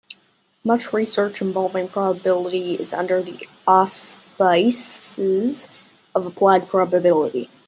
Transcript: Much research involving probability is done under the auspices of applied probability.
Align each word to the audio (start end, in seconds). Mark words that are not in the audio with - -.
Much 0.63 0.93
research 0.93 1.43
involving 1.43 1.87
probability 1.87 2.73
is 2.73 2.89
done 2.89 3.01
under 3.01 3.21
the 3.21 3.47
auspices 3.67 5.67
of 6.15 6.25
applied 6.25 6.67
probability. 6.67 7.51